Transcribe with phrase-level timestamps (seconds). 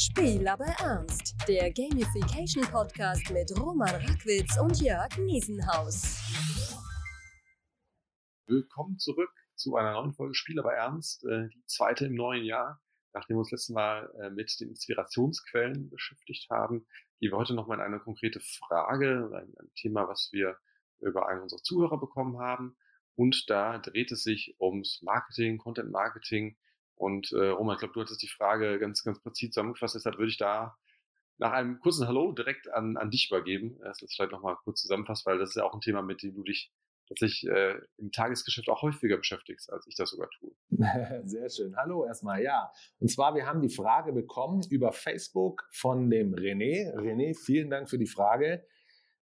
[0.00, 1.34] Spiel aber ernst.
[1.46, 6.16] Der Gamification Podcast mit Roman Rackwitz und Jörg Niesenhaus.
[8.46, 12.80] Willkommen zurück zu einer neuen Folge Spiel aber ernst, äh, die zweite im neuen Jahr.
[13.12, 16.86] Nachdem wir uns letztes Mal äh, mit den Inspirationsquellen beschäftigt haben,
[17.18, 20.56] gehen wir heute nochmal in eine konkrete Frage, ein, ein Thema, was wir
[21.00, 22.74] über einen unserer Zuhörer bekommen haben.
[23.16, 26.56] Und da dreht es sich ums Marketing, Content Marketing
[27.00, 30.30] und äh, Roman, ich glaube, du hattest die Frage ganz, ganz präzise zusammengefasst, deshalb würde
[30.30, 30.76] ich da
[31.38, 34.82] nach einem kurzen Hallo direkt an, an dich übergeben, dass du das vielleicht nochmal kurz
[34.82, 36.70] zusammenfasst, weil das ist ja auch ein Thema, mit dem du dich
[37.08, 40.50] tatsächlich äh, im Tagesgeschäft auch häufiger beschäftigst, als ich das sogar tue.
[41.24, 41.74] Sehr schön.
[41.76, 42.70] Hallo erstmal, ja.
[42.98, 46.94] Und zwar, wir haben die Frage bekommen über Facebook von dem René.
[46.94, 48.62] René, vielen Dank für die Frage.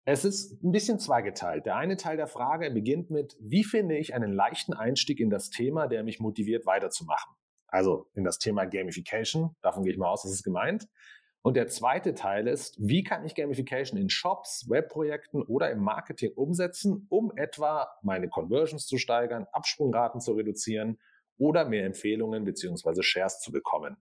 [0.06, 1.66] Es ist ein bisschen zweigeteilt.
[1.66, 5.50] Der eine Teil der Frage beginnt mit, wie finde ich einen leichten Einstieg in das
[5.50, 7.36] Thema, der mich motiviert weiterzumachen?
[7.76, 10.88] Also in das Thema Gamification, davon gehe ich mal aus, das ist gemeint.
[11.42, 16.32] Und der zweite Teil ist, wie kann ich Gamification in Shops, Webprojekten oder im Marketing
[16.34, 20.98] umsetzen, um etwa meine Conversions zu steigern, Absprungraten zu reduzieren
[21.36, 23.98] oder mehr Empfehlungen beziehungsweise Shares zu bekommen.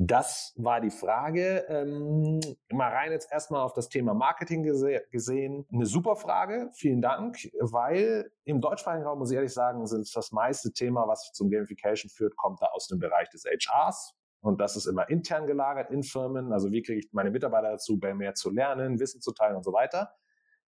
[0.00, 1.66] Das war die Frage.
[1.68, 2.38] Ähm,
[2.70, 5.66] mal rein jetzt erstmal auf das Thema Marketing gese gesehen.
[5.72, 10.30] Eine super Frage, vielen Dank, weil im deutschsprachigen Raum, muss ich ehrlich sagen, sind das
[10.30, 14.14] meiste Thema, was zum Gamification führt, kommt da aus dem Bereich des HRs.
[14.40, 16.52] Und das ist immer intern gelagert in Firmen.
[16.52, 19.72] Also wie kriege ich meine Mitarbeiter dazu, mehr zu lernen, Wissen zu teilen und so
[19.72, 20.12] weiter.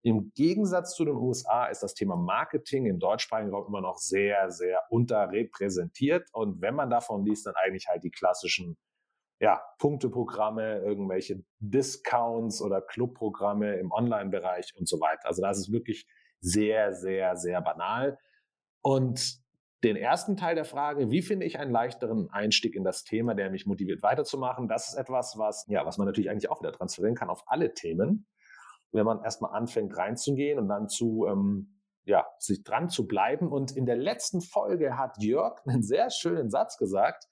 [0.01, 4.51] Im Gegensatz zu den USA ist das Thema Marketing im deutschsprachigen Raum immer noch sehr,
[4.51, 6.27] sehr unterrepräsentiert.
[6.33, 8.75] Und wenn man davon liest, dann eigentlich halt die klassischen
[9.43, 15.27] ja, Punkteprogramme, irgendwelche Discounts oder Clubprogramme im Online-Bereich und so weiter.
[15.27, 16.07] Also das ist wirklich
[16.39, 18.17] sehr, sehr, sehr banal.
[18.81, 19.43] Und
[19.83, 23.49] den ersten Teil der Frage, wie finde ich einen leichteren Einstieg in das Thema, der
[23.49, 27.15] mich motiviert weiterzumachen, das ist etwas, was, ja, was man natürlich eigentlich auch wieder transferieren
[27.15, 28.25] kann auf alle Themen.
[28.93, 33.51] Wenn man erstmal anfängt reinzugehen und dann zu, ähm, ja, sich dran zu bleiben.
[33.51, 37.27] Und in der letzten Folge hat Jörg einen sehr schönen Satz gesagt,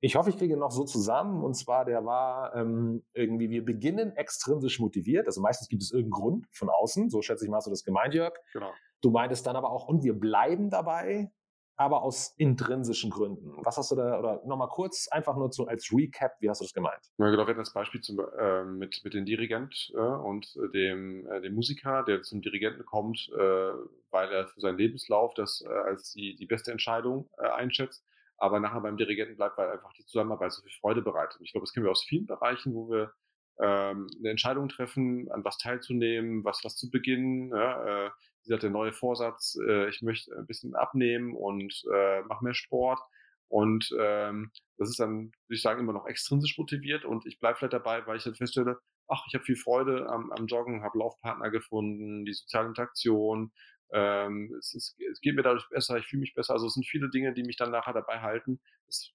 [0.00, 1.42] ich hoffe, ich kriege noch so zusammen.
[1.42, 5.26] Und zwar, der war ähm, irgendwie, wir beginnen extrinsisch motiviert.
[5.26, 7.10] Also meistens gibt es irgendeinen Grund von außen.
[7.10, 8.34] So schätze ich mal, hast du das gemeint, Jörg.
[8.52, 8.72] Genau.
[9.00, 11.30] Du meintest dann aber auch, und wir bleiben dabei,
[11.76, 13.52] aber aus intrinsischen Gründen.
[13.64, 16.64] Was hast du da, oder nochmal kurz, einfach nur so als Recap, wie hast du
[16.64, 17.00] das gemeint?
[17.18, 21.26] Ja, genau, wir hatten das Beispiel zum, äh, mit, mit dem Dirigent äh, und dem,
[21.26, 23.72] äh, dem Musiker, der zum Dirigenten kommt, äh,
[24.10, 28.04] weil er für seinen Lebenslauf das äh, als die, die beste Entscheidung äh, einschätzt
[28.36, 31.40] aber nachher beim Dirigenten bleibt, weil einfach die Zusammenarbeit so viel Freude bereitet.
[31.42, 33.12] Ich glaube, das kennen wir aus vielen Bereichen, wo wir
[33.60, 37.50] ähm, eine Entscheidung treffen, an was teilzunehmen, was was zu beginnen.
[37.50, 38.10] Ja, äh,
[38.42, 42.54] wie gesagt, der neue Vorsatz, äh, ich möchte ein bisschen abnehmen und äh, mache mehr
[42.54, 43.00] Sport.
[43.48, 47.58] Und ähm, das ist dann, würde ich sagen, immer noch extrinsisch motiviert und ich bleibe
[47.58, 50.98] vielleicht dabei, weil ich dann feststelle, ach, ich habe viel Freude am, am Joggen, habe
[50.98, 53.52] Laufpartner gefunden, die soziale Interaktion,
[53.92, 56.54] ähm, es, ist, es geht mir dadurch besser, ich fühle mich besser.
[56.54, 58.60] Also es sind viele Dinge, die mich dann nachher dabei halten,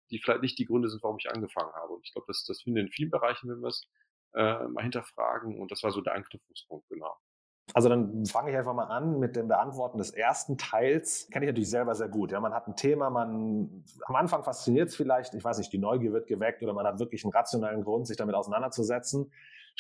[0.10, 1.94] die vielleicht nicht die Gründe sind, warum ich angefangen habe.
[1.94, 3.88] Und ich glaube, das, das finden wir in vielen Bereichen, wenn wir es
[4.34, 5.60] äh, mal hinterfragen.
[5.60, 7.16] Und das war so der Anknüpfungspunkt, genau.
[7.74, 11.28] Also dann fange ich einfach mal an mit dem Beantworten des ersten Teils.
[11.32, 12.32] Kenne ich natürlich selber sehr gut.
[12.32, 15.78] Ja, man hat ein Thema, man am Anfang fasziniert es vielleicht, ich weiß nicht, die
[15.78, 19.32] Neugier wird geweckt oder man hat wirklich einen rationalen Grund, sich damit auseinanderzusetzen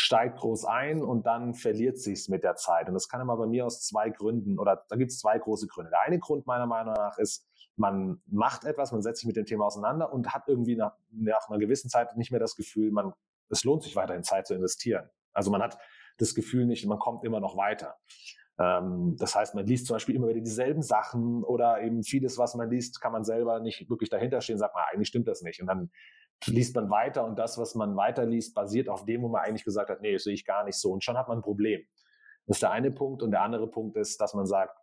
[0.02, 2.88] steigt groß ein und dann verliert sich's mit der Zeit.
[2.88, 5.68] Und das kann immer bei mir aus zwei Gründen oder da gibt es zwei große
[5.68, 5.92] Gründe.
[5.92, 7.46] Der eine Grund meiner Meinung nach ist,
[7.76, 11.50] man macht etwas, man setzt sich mit dem Thema auseinander und hat irgendwie nach, nach
[11.50, 13.14] einer gewissen Zeit nicht mehr das Gefühl, man,
[13.50, 15.10] es lohnt sich weiterhin Zeit zu investieren.
[15.34, 15.78] Also man hat
[16.18, 17.98] das Gefühl nicht, man kommt immer noch weiter.
[18.58, 22.56] Ähm, das heißt, man liest zum Beispiel immer wieder dieselben Sachen oder eben vieles, was
[22.56, 25.60] man liest, kann man selber nicht wirklich dahinter stehen, sagt man, eigentlich stimmt das nicht.
[25.60, 25.92] Und dann
[26.46, 29.90] liest man weiter und das, was man weiterliest, basiert auf dem, wo man eigentlich gesagt
[29.90, 30.92] hat, nee, das sehe ich gar nicht so.
[30.92, 31.82] Und schon hat man ein Problem.
[32.46, 33.22] Das ist der eine Punkt.
[33.22, 34.78] Und der andere Punkt ist, dass man sagt,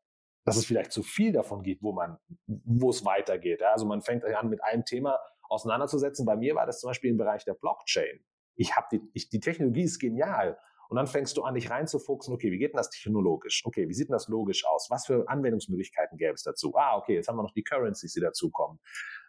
[0.44, 3.62] dass es vielleicht zu viel davon gibt, wo man, wo es weitergeht.
[3.62, 5.18] Also man fängt an, mit einem Thema
[5.48, 6.24] auseinanderzusetzen.
[6.24, 8.24] Bei mir war das zum Beispiel im Bereich der Blockchain.
[8.54, 10.58] Ich habe die, ich, die Technologie ist genial.
[10.88, 13.64] Und dann fängst du an, dich reinzufuchsen, okay, wie geht denn das technologisch?
[13.66, 14.86] Okay, wie sieht denn das logisch aus?
[14.88, 16.76] Was für Anwendungsmöglichkeiten gäbe es dazu?
[16.76, 18.78] Ah, okay, jetzt haben wir noch die Currencies, die dazukommen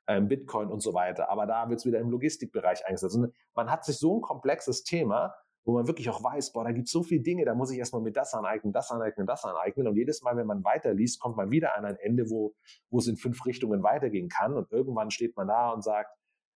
[0.08, 1.30] ähm, Bitcoin und so weiter.
[1.30, 3.16] Aber da wird es wieder im Logistikbereich eingesetzt.
[3.16, 5.34] Und man hat sich so ein komplexes Thema,
[5.66, 7.78] wo man wirklich auch weiß, boah, da gibt es so viele Dinge, da muss ich
[7.78, 9.88] erstmal mit das aneignen, das aneignen, das aneignen.
[9.88, 12.56] Und jedes Mal, wenn man weiterliest, kommt man wieder an ein Ende, wo,
[12.90, 14.54] wo es in fünf Richtungen weitergehen kann.
[14.54, 16.10] Und irgendwann steht man da und sagt,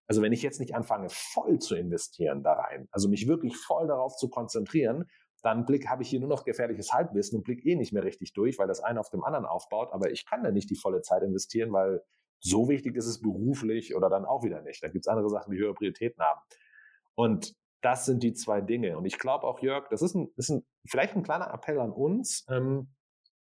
[0.08, 3.88] also wenn ich jetzt nicht anfange, voll zu investieren da rein, also mich wirklich voll
[3.88, 5.06] darauf zu konzentrieren,
[5.42, 8.34] dann blick habe ich hier nur noch gefährliches Halbwissen und blick eh nicht mehr richtig
[8.34, 9.90] durch, weil das eine auf dem anderen aufbaut.
[9.92, 12.02] Aber ich kann da nicht die volle Zeit investieren, weil
[12.42, 14.84] so wichtig ist es beruflich oder dann auch wieder nicht.
[14.84, 16.42] Da gibt es andere Sachen, die höhere Prioritäten haben.
[17.16, 18.98] Und Das sind die zwei Dinge.
[18.98, 21.92] Und ich glaube auch, Jörg, das ist, ein, ist ein, vielleicht ein kleiner Appell an
[21.92, 22.94] uns, ähm,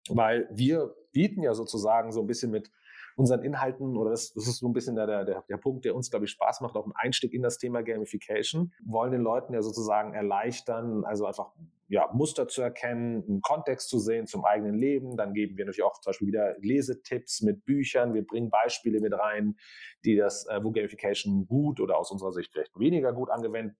[0.09, 2.69] weil wir bieten ja sozusagen so ein bisschen mit
[3.15, 6.09] unseren Inhalten, oder das, das ist so ein bisschen der, der, der Punkt, der uns,
[6.09, 9.61] glaube ich, Spaß macht, auch ein Einstieg in das Thema Gamification, wollen den Leuten ja
[9.61, 11.53] sozusagen erleichtern, also einfach
[11.87, 15.17] ja, Muster zu erkennen, einen Kontext zu sehen zum eigenen Leben.
[15.17, 18.13] Dann geben wir natürlich auch zum Beispiel wieder Lesetipps mit Büchern.
[18.13, 19.55] Wir bringen Beispiele mit rein,
[20.03, 23.75] die das, äh, wo Gamification gut oder aus unserer Sicht vielleicht weniger gut angewendet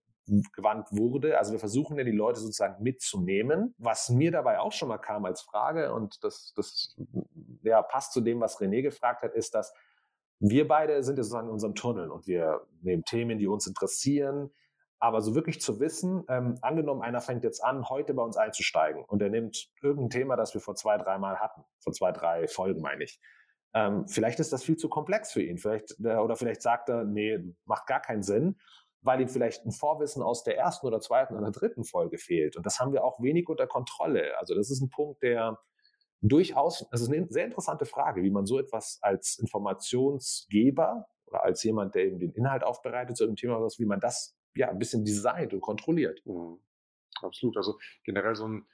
[0.54, 1.38] gewandt wurde.
[1.38, 3.74] Also wir versuchen ja die Leute sozusagen mitzunehmen.
[3.78, 6.96] Was mir dabei auch schon mal kam als Frage und das, das
[7.62, 9.72] ja, passt zu dem, was René gefragt hat, ist, dass
[10.40, 14.50] wir beide sind ja sozusagen in unserem Tunnel und wir nehmen Themen, die uns interessieren.
[14.98, 19.04] Aber so wirklich zu wissen, ähm, angenommen, einer fängt jetzt an, heute bei uns einzusteigen
[19.04, 22.48] und er nimmt irgendein Thema, das wir vor zwei, drei Mal hatten, vor zwei, drei
[22.48, 23.20] Folgen meine ich.
[23.74, 25.58] Ähm, vielleicht ist das viel zu komplex für ihn.
[25.58, 28.56] Vielleicht, äh, oder vielleicht sagt er, nee, macht gar keinen Sinn
[29.06, 32.56] weil ihm vielleicht ein Vorwissen aus der ersten oder zweiten oder dritten Folge fehlt.
[32.56, 34.36] Und das haben wir auch wenig unter Kontrolle.
[34.38, 35.58] Also das ist ein Punkt, der
[36.20, 41.62] durchaus, das ist eine sehr interessante Frage, wie man so etwas als Informationsgeber oder als
[41.62, 45.04] jemand, der eben den Inhalt aufbereitet zu einem Thema, wie man das ja ein bisschen
[45.04, 46.24] designt und kontrolliert.
[46.26, 46.58] Mhm.
[47.22, 47.56] Absolut.
[47.56, 48.66] Also generell so ein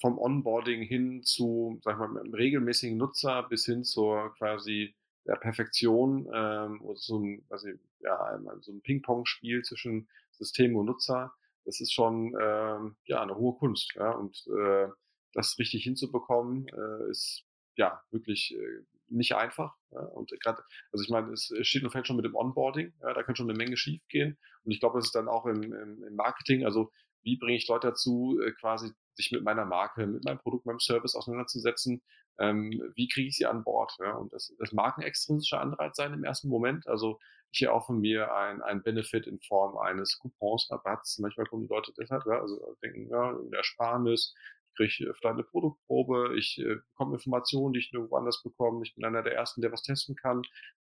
[0.00, 4.94] vom Onboarding hin zu, sag mal, einem regelmäßigen Nutzer bis hin zur quasi
[5.26, 11.34] der Perfektion ähm, oder so ein, ich, ja, so ein Ping-Pong-Spiel zwischen System und Nutzer,
[11.66, 13.92] das ist schon ähm, ja eine hohe Kunst.
[13.94, 14.12] Ja?
[14.12, 14.88] Und äh,
[15.34, 17.44] das richtig hinzubekommen, äh, ist
[17.76, 19.74] ja wirklich äh, nicht einfach.
[19.92, 20.00] Ja?
[20.00, 20.62] Und gerade,
[20.92, 23.14] also ich meine, es steht und fällt schon mit dem Onboarding, ja?
[23.14, 24.38] da kann schon eine Menge schief gehen.
[24.64, 26.90] Und ich glaube, das ist dann auch im, im, im Marketing, also
[27.22, 30.80] wie bringe ich Leute dazu, äh, quasi sich mit meiner Marke, mit meinem Produkt, meinem
[30.80, 32.02] Service auseinanderzusetzen,
[32.38, 33.94] ähm, wie kriege ich sie an Bord?
[34.00, 34.14] Ja?
[34.14, 36.86] Und das, das mag ein extrinsischer Anreiz sein im ersten Moment.
[36.86, 37.18] Also
[37.52, 41.18] ich erhoffe mir ein, ein Benefit in Form eines Coupons, Rabatts.
[41.18, 44.34] Manchmal kommen die Leute deshalb, ja, also denken, ja, eine Ersparnis,
[44.76, 49.04] kriege vielleicht eine Produktprobe, ich äh, bekomme Informationen, die ich nirgendwo anders bekomme, ich bin
[49.04, 50.42] einer der Ersten, der was testen kann.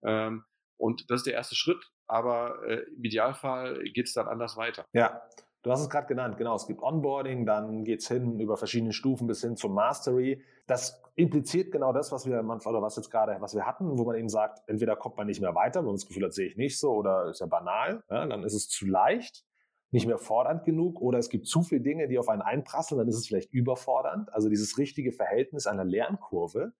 [0.05, 0.45] Ähm,
[0.77, 4.85] und das ist der erste Schritt, aber äh, im Idealfall geht es dann anders weiter.
[4.93, 5.23] Ja,
[5.63, 6.57] Du hast es gerade genannt, genau.
[6.57, 10.43] Es gibt Onboarding, dann geht es hin über verschiedene Stufen bis hin zum Mastery.
[10.67, 14.17] Das impliziert genau das, was wir oder was jetzt gerade, was wir hatten, wo man
[14.17, 16.57] eben sagt, entweder kommt man nicht mehr weiter, wenn man das Gefühl hat, sehe ich
[16.57, 19.45] nicht so, oder ist ja banal, ja, dann ist es zu leicht,
[19.93, 23.09] nicht mehr fordernd genug, oder es gibt zu viele Dinge, die auf einen einprasseln, dann
[23.09, 24.33] ist es vielleicht überfordernd.
[24.33, 26.73] Also dieses richtige Verhältnis einer Lernkurve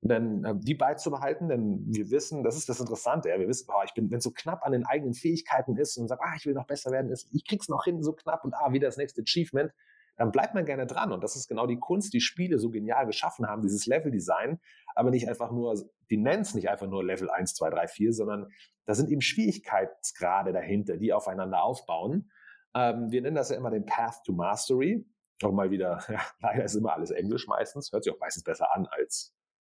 [0.00, 3.82] denn äh, die beizubehalten, denn wir wissen, das ist das Interessante, ja, wir wissen, oh,
[3.84, 6.46] ich bin, wenn es so knapp an den eigenen Fähigkeiten ist und sagt, ah, ich
[6.46, 8.96] will noch besser werden, ist, ich krieg's noch hin, so knapp und ah, wieder das
[8.96, 9.72] nächste Achievement,
[10.16, 11.10] dann bleibt man gerne dran.
[11.10, 14.60] Und das ist genau die Kunst, die Spiele so genial geschaffen haben, dieses Level-Design,
[14.94, 15.74] aber nicht einfach nur,
[16.10, 18.48] die nennen es nicht einfach nur Level 1, 2, 3, 4, sondern
[18.84, 22.30] da sind eben Schwierigkeitsgrade dahinter, die aufeinander aufbauen.
[22.74, 25.06] Ähm, wir nennen das ja immer den Path to Mastery.
[25.42, 28.74] Auch mal wieder, ja, leider ist immer alles Englisch meistens, hört sich auch meistens besser
[28.74, 29.34] an als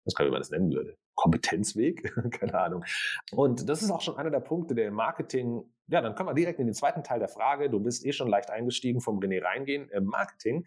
[0.08, 0.96] was kann man das nennen würde.
[1.14, 2.84] Kompetenzweg, keine Ahnung.
[3.32, 6.34] Und das ist auch schon einer der Punkte, der im Marketing, ja, dann können wir
[6.34, 9.42] direkt in den zweiten Teil der Frage, du bist eh schon leicht eingestiegen vom René
[9.42, 10.66] reingehen, im Marketing.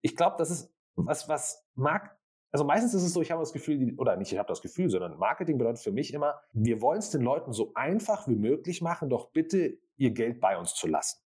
[0.00, 2.16] Ich glaube, das ist was, was Mark,
[2.52, 4.88] also meistens ist es so, ich habe das Gefühl, oder nicht, ich habe das Gefühl,
[4.88, 8.80] sondern Marketing bedeutet für mich immer, wir wollen es den Leuten so einfach wie möglich
[8.80, 11.23] machen, doch bitte ihr Geld bei uns zu lassen.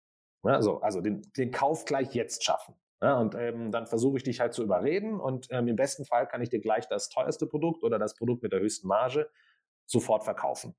[0.53, 2.75] Also, also den, den Kauf gleich jetzt schaffen.
[3.03, 6.27] Ja, und ähm, dann versuche ich dich halt zu überreden und ähm, im besten Fall
[6.27, 9.29] kann ich dir gleich das teuerste Produkt oder das Produkt mit der höchsten Marge
[9.85, 10.75] sofort verkaufen.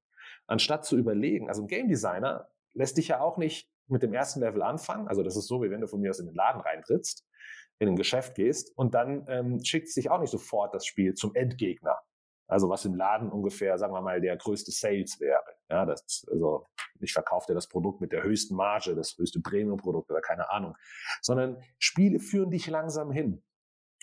[0.47, 4.39] Anstatt zu überlegen, also ein Game Designer lässt dich ja auch nicht mit dem ersten
[4.39, 5.07] Level anfangen.
[5.07, 7.25] Also das ist so, wie wenn du von mir aus in den Laden reintrittst,
[7.77, 11.35] in ein Geschäft gehst und dann ähm, schickt sich auch nicht sofort das Spiel zum
[11.35, 11.99] Endgegner.
[12.47, 15.43] Also was im Laden ungefähr, sagen wir mal, der größte Sales wäre.
[15.69, 16.67] Ja, das, also
[17.01, 20.75] ich verkaufe dir das Produkt mit der höchsten Marge, das höchste Premium-Produkt oder keine Ahnung.
[21.21, 23.43] Sondern Spiele führen dich langsam hin.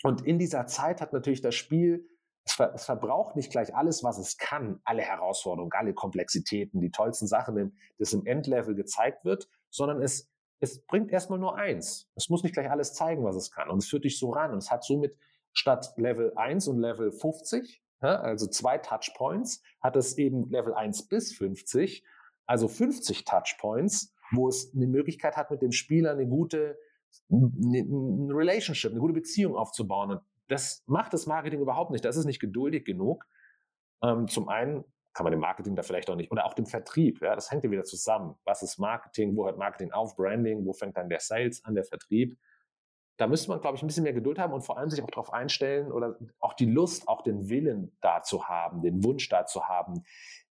[0.03, 2.09] Und in dieser Zeit hat natürlich das Spiel,
[2.45, 6.91] es, ver, es verbraucht nicht gleich alles, was es kann, alle Herausforderungen, alle Komplexitäten, die
[6.91, 12.09] tollsten Sachen, das im Endlevel gezeigt wird, sondern es, es bringt erstmal nur eins.
[12.15, 13.69] Es muss nicht gleich alles zeigen, was es kann.
[13.69, 14.51] Und es führt dich so ran.
[14.51, 15.17] Und es hat somit
[15.53, 21.33] statt Level 1 und Level 50 also zwei Touchpoints, hat es eben Level 1 bis
[21.33, 22.03] 50,
[22.45, 26.77] also 50 Touchpoints, wo es eine Möglichkeit hat, mit dem Spieler eine gute
[27.29, 30.11] eine Relationship, eine gute Beziehung aufzubauen.
[30.11, 32.03] Und das macht das Marketing überhaupt nicht.
[32.03, 33.25] Das ist nicht geduldig genug.
[34.03, 34.83] Ähm, zum einen
[35.13, 37.63] kann man dem Marketing da vielleicht auch nicht, oder auch dem Vertrieb, ja, das hängt
[37.63, 38.35] ja wieder zusammen.
[38.45, 39.35] Was ist Marketing?
[39.35, 40.15] Wo hört Marketing auf?
[40.15, 40.65] Branding?
[40.65, 42.35] Wo fängt dann der Sales an, der Vertrieb?
[43.17, 45.09] Da müsste man, glaube ich, ein bisschen mehr Geduld haben und vor allem sich auch
[45.11, 50.03] darauf einstellen oder auch die Lust, auch den Willen dazu haben, den Wunsch dazu haben,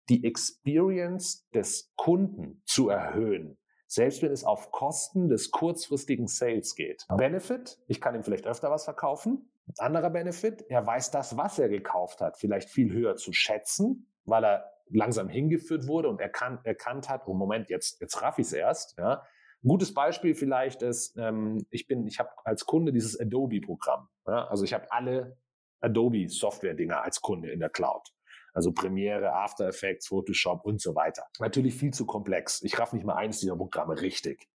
[0.09, 3.57] die Experience des Kunden zu erhöhen.
[3.87, 7.05] selbst wenn es auf Kosten des kurzfristigen Sales geht.
[7.07, 9.49] Benefit, ich kann ihm vielleicht öfter was verkaufen.
[9.77, 14.43] Anderer Benefit, er weiß das, was er gekauft hat, vielleicht viel höher zu schätzen, weil
[14.43, 18.53] er langsam hingeführt wurde und erkannt, erkannt hat, oh Moment, jetzt, jetzt raff ich es
[18.53, 18.97] erst.
[18.97, 19.23] Ja.
[19.63, 24.07] Ein gutes Beispiel vielleicht ist, ähm, ich bin, ich habe als Kunde dieses Adobe-Programm.
[24.27, 24.47] Ja.
[24.47, 25.37] Also ich habe alle
[25.81, 28.13] Adobe-Software-Dinger als Kunde in der Cloud.
[28.53, 31.23] Also Premiere, After Effects, Photoshop und so weiter.
[31.39, 32.61] Natürlich viel zu komplex.
[32.63, 34.47] Ich raff nicht mal eins dieser Programme richtig.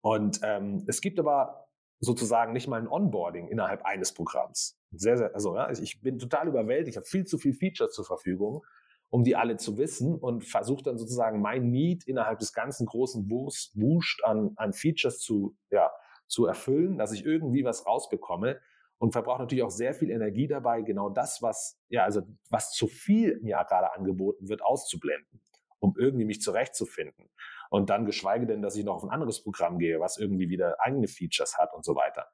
[0.00, 1.68] Und ähm, es gibt aber
[2.00, 4.78] sozusagen nicht mal ein Onboarding innerhalb eines Programms.
[4.90, 6.94] Sehr, sehr, also ja, ich bin total überwältigt.
[6.94, 8.64] Ich habe viel zu viel Features zur Verfügung,
[9.12, 13.28] um die alle zu wissen und versuche dann sozusagen mein Need innerhalb des ganzen großen
[13.28, 15.92] Wuscht an, an Features zu, ja,
[16.28, 18.58] zu erfüllen, dass ich irgendwie was rausbekomme
[18.96, 22.86] und verbraucht natürlich auch sehr viel Energie dabei, genau das, was, ja, also was zu
[22.86, 25.42] viel mir gerade angeboten wird, auszublenden,
[25.78, 27.28] um irgendwie mich zurechtzufinden.
[27.68, 30.76] Und dann geschweige denn, dass ich noch auf ein anderes Programm gehe, was irgendwie wieder
[30.78, 32.28] eigene Features hat und so weiter.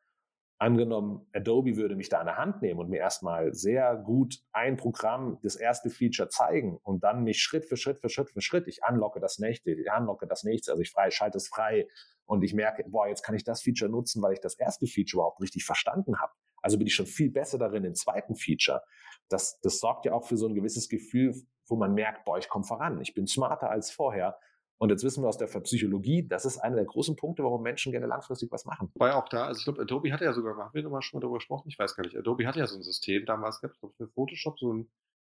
[0.61, 4.77] Angenommen, Adobe würde mich da an der Hand nehmen und mir erstmal sehr gut ein
[4.77, 8.67] Programm, das erste Feature zeigen und dann mich Schritt für Schritt für Schritt für Schritt,
[8.67, 11.87] ich unlocke das nächste, ich unlocke das nächste, also ich frei, schalte es frei
[12.27, 15.21] und ich merke, boah, jetzt kann ich das Feature nutzen, weil ich das erste Feature
[15.21, 16.33] überhaupt richtig verstanden habe.
[16.61, 18.83] Also bin ich schon viel besser darin im zweiten Feature.
[19.29, 21.35] Das, das sorgt ja auch für so ein gewisses Gefühl,
[21.69, 24.37] wo man merkt, boah, ich komme voran, ich bin smarter als vorher.
[24.79, 27.91] Und jetzt wissen wir aus der Psychologie, das ist einer der großen Punkte, warum Menschen
[27.91, 28.91] gerne langfristig was machen.
[28.95, 31.19] War ja auch da, also ich glaube, Adobe hatte ja sogar, haben wir nochmal schon
[31.19, 33.73] mal darüber gesprochen, ich weiß gar nicht, Adobe hatte ja so ein System, damals gab
[33.73, 34.89] es für Photoshop so ein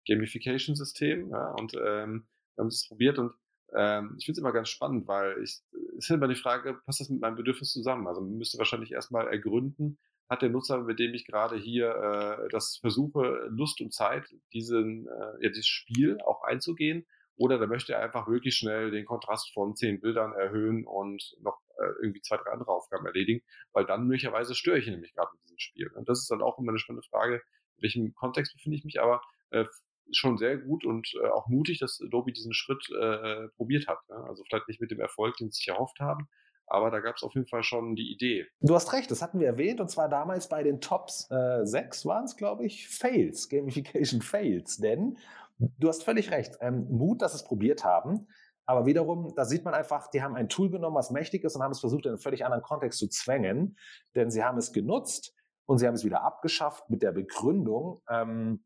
[0.08, 3.34] Gamification-System, ja, und ähm, wir haben es probiert und
[3.76, 5.62] ähm, ich finde es immer ganz spannend, weil ich,
[5.98, 8.08] es ist immer die Frage, passt das mit meinem Bedürfnis zusammen?
[8.08, 9.98] Also man müsste wahrscheinlich erstmal ergründen,
[10.30, 14.24] hat der Nutzer, mit dem ich gerade hier äh, das versuche, Lust und Zeit,
[14.54, 17.06] diesen, äh, ja, dieses Spiel auch einzugehen?
[17.38, 21.60] Oder da möchte er einfach wirklich schnell den Kontrast von zehn Bildern erhöhen und noch
[21.78, 25.44] äh, irgendwie zwei, drei andere Aufgaben erledigen, weil dann möglicherweise störe ich nämlich gerade mit
[25.44, 25.92] diesem Spiel.
[25.96, 27.42] Und das ist dann auch immer eine spannende Frage,
[27.78, 29.66] in welchem Kontext befinde ich mich, aber äh,
[30.12, 34.00] schon sehr gut und äh, auch mutig, dass Adobe diesen Schritt äh, probiert hat.
[34.10, 34.16] Ne?
[34.16, 36.30] Also vielleicht nicht mit dem Erfolg, den sie sich erhofft haben,
[36.68, 38.48] aber da gab es auf jeden Fall schon die Idee.
[38.62, 42.06] Du hast recht, das hatten wir erwähnt und zwar damals bei den Tops äh, 6
[42.06, 44.78] waren es, glaube ich, Fails, Gamification Fails.
[44.78, 45.18] Denn
[45.58, 48.28] du hast völlig recht, ähm, Mut, dass es probiert haben.
[48.66, 51.62] Aber wiederum, da sieht man einfach, die haben ein Tool genommen, was mächtig ist und
[51.62, 53.78] haben es versucht, in einen völlig anderen Kontext zu zwängen.
[54.16, 55.36] Denn sie haben es genutzt
[55.66, 58.64] und sie haben es wieder abgeschafft mit der Begründung, ähm,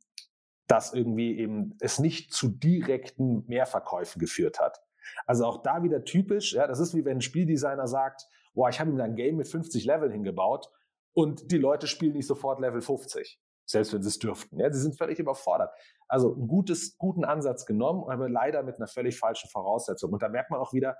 [0.67, 4.79] dass irgendwie eben es nicht zu direkten Mehrverkäufen geführt hat.
[5.25, 8.79] Also auch da wieder typisch, ja, das ist wie wenn ein Spieldesigner sagt, boah, ich
[8.79, 10.69] habe ihm ein Game mit 50 Level hingebaut
[11.13, 14.59] und die Leute spielen nicht sofort Level 50, selbst wenn sie es dürften.
[14.59, 15.71] Ja, sie sind völlig überfordert.
[16.07, 20.11] Also einen gutes, guten Ansatz genommen, aber leider mit einer völlig falschen Voraussetzung.
[20.11, 20.97] Und da merkt man auch wieder,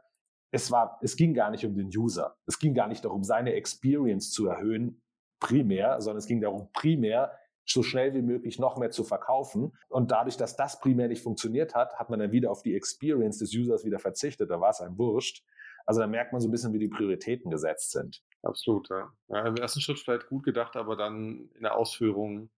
[0.52, 2.36] es war, es ging gar nicht um den User.
[2.46, 5.02] Es ging gar nicht darum, seine Experience zu erhöhen,
[5.40, 9.74] primär, sondern es ging darum, primär so schnell wie möglich noch mehr zu verkaufen.
[9.90, 13.40] Und dadurch, dass das primär nicht funktioniert hat, hat man dann wieder auf die Experience
[13.40, 14.50] des Users wieder verzichtet.
[14.50, 15.44] Da war es ein Wurscht.
[15.86, 18.22] Also da merkt man so ein bisschen, wie die Prioritäten gesetzt sind.
[18.44, 19.12] Absolut, ja.
[19.30, 22.50] ja Im ersten Schritt vielleicht gut gedacht, aber dann in der Ausführung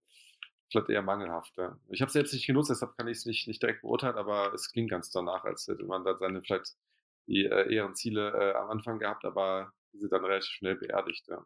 [0.72, 1.54] vielleicht eher mangelhaft.
[1.58, 1.78] Ja.
[1.90, 4.54] Ich habe es selbst nicht genutzt, deshalb kann ich es nicht, nicht direkt beurteilen, aber
[4.54, 6.76] es klingt ganz danach, als hätte man da seine vielleicht
[7.28, 11.28] die äh, ehren Ziele äh, am Anfang gehabt, aber diese dann relativ schnell beerdigt.
[11.28, 11.46] Ja.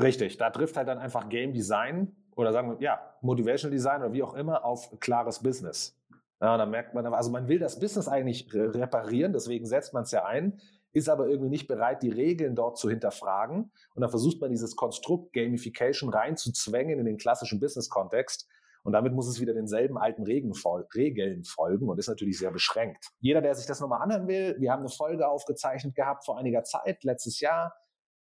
[0.00, 4.12] Richtig, da trifft halt dann einfach Game Design oder sagen wir, ja, Motivational Design oder
[4.12, 6.00] wie auch immer auf klares Business.
[6.40, 10.10] Ja, dann merkt man, also man will das Business eigentlich reparieren, deswegen setzt man es
[10.10, 10.60] ja ein,
[10.94, 13.72] ist aber irgendwie nicht bereit, die Regeln dort zu hinterfragen.
[13.94, 18.48] Und dann versucht man dieses Konstrukt Gamification reinzuzwängen in den klassischen Business-Kontext.
[18.84, 23.08] Und damit muss es wieder denselben alten Regeln folgen und ist natürlich sehr beschränkt.
[23.18, 26.62] Jeder, der sich das nochmal anhören will, wir haben eine Folge aufgezeichnet gehabt vor einiger
[26.64, 27.74] Zeit, letztes Jahr,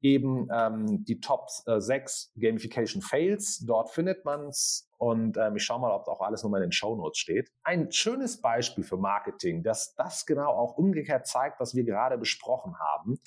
[0.01, 3.65] eben ähm, die Top äh, 6 Gamification Fails.
[3.65, 6.71] Dort findet man es und ähm, ich schaue mal, ob auch alles nochmal in den
[6.71, 7.51] Show Notes steht.
[7.63, 12.77] Ein schönes Beispiel für Marketing, das das genau auch umgekehrt zeigt, was wir gerade besprochen
[12.77, 13.19] haben,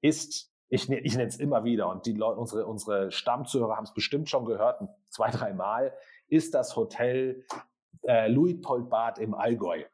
[0.00, 3.84] ist, ich, ne, ich nenne es immer wieder und die Leute, unsere, unsere Stammzuhörer haben
[3.84, 5.94] es bestimmt schon gehört, zwei, drei Mal,
[6.26, 7.46] ist das Hotel
[8.02, 9.84] äh, Luitpoldbad im Allgäu.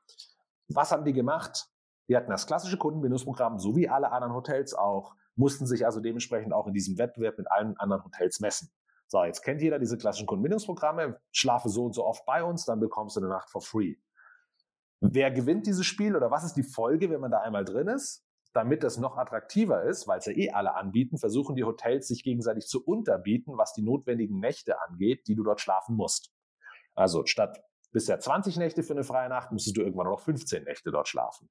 [0.69, 1.67] Was haben die gemacht?
[2.09, 6.55] Die hatten das klassische Kundenbindungsprogramm, so wie alle anderen Hotels auch mussten sich also dementsprechend
[6.55, 8.71] auch in diesem Wettbewerb mit allen anderen Hotels messen.
[9.11, 12.79] So, jetzt kennt jeder diese klassischen Kundenbindungsprogramme, schlafe so und so oft bei uns, dann
[12.79, 13.97] bekommst du eine Nacht for free.
[15.00, 18.25] Wer gewinnt dieses Spiel oder was ist die Folge, wenn man da einmal drin ist?
[18.52, 22.23] Damit das noch attraktiver ist, weil es ja eh alle anbieten, versuchen die Hotels sich
[22.23, 26.33] gegenseitig zu unterbieten, was die notwendigen Nächte angeht, die du dort schlafen musst.
[26.95, 30.93] Also statt bisher 20 Nächte für eine freie Nacht, müsstest du irgendwann noch 15 Nächte
[30.93, 31.50] dort schlafen.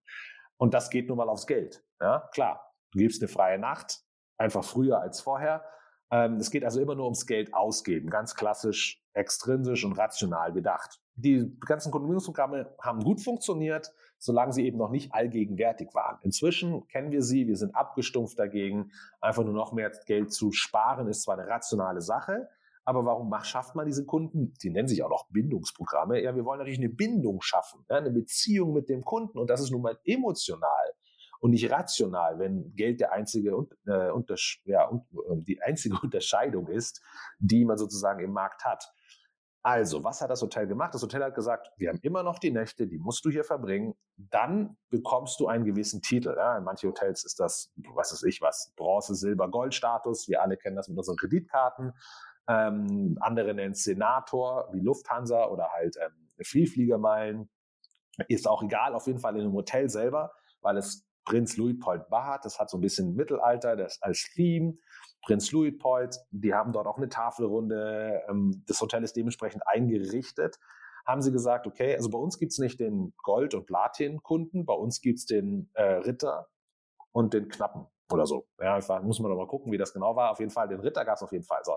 [0.55, 1.83] Und das geht nun mal aufs Geld.
[1.99, 2.73] Ja, klar.
[2.91, 3.99] Du gibst eine freie Nacht,
[4.37, 5.65] einfach früher als vorher.
[6.11, 10.99] Ähm, es geht also immer nur ums Geld ausgeben, ganz klassisch, extrinsisch und rational gedacht.
[11.15, 16.17] Die ganzen Kondensationsprogramme haben gut funktioniert, solange sie eben noch nicht allgegenwärtig waren.
[16.23, 18.91] Inzwischen kennen wir sie, wir sind abgestumpft dagegen.
[19.21, 22.49] Einfach nur noch mehr Geld zu sparen ist zwar eine rationale Sache,
[22.85, 24.53] aber warum schafft man diese Kunden?
[24.63, 26.21] Die nennen sich auch noch Bindungsprogramme.
[26.21, 29.61] Ja, wir wollen natürlich eine Bindung schaffen, ja, eine Beziehung mit dem Kunden und das
[29.61, 30.93] ist nun mal emotional
[31.39, 33.51] und nicht rational, wenn Geld der einzige
[33.85, 37.01] äh, Untersch ja, äh, die einzige Unterscheidung ist,
[37.39, 38.91] die man sozusagen im Markt hat.
[39.61, 40.93] Also, was hat das Hotel gemacht?
[40.93, 43.93] Das Hotel hat gesagt, wir haben immer noch die Nächte, die musst du hier verbringen.
[44.15, 46.33] Dann bekommst du einen gewissen Titel.
[46.37, 50.29] Ja, in manchen Hotels ist das, was weiß ich was, Bronze, Silber, Gold Status.
[50.29, 51.93] Wir alle kennen das mit unseren Kreditkarten.
[52.47, 57.49] Ähm, andere nennen es Senator, wie Lufthansa oder halt ähm, Vielfliegermeilen.
[58.29, 60.31] Ist auch egal, auf jeden Fall in einem Hotel selber,
[60.61, 64.77] weil es Prinz Luitpold Bad, das hat so ein bisschen Mittelalter, das als Theme.
[65.21, 68.23] Prinz Luitpold, die haben dort auch eine Tafelrunde.
[68.27, 70.57] Ähm, das Hotel ist dementsprechend eingerichtet.
[71.05, 74.73] Haben sie gesagt, okay, also bei uns gibt es nicht den Gold- und Platin-Kunden, bei
[74.73, 76.47] uns gibt es den äh, Ritter
[77.11, 78.47] und den Knappen oder so.
[78.59, 80.31] Ja, muss man doch mal gucken, wie das genau war.
[80.31, 81.61] Auf jeden Fall, den Ritter gab es auf jeden Fall.
[81.63, 81.73] So.